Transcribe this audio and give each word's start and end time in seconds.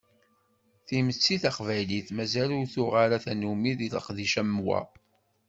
Timetti 0.87 1.35
taqbaylit, 1.43 2.07
mazal 2.15 2.49
ur 2.57 2.67
tuɣ 2.73 2.93
ara 3.03 3.17
tannumi 3.23 3.73
deg 3.79 3.91
leqdic 3.95 4.33
am 4.41 4.53
wa. 4.65 4.79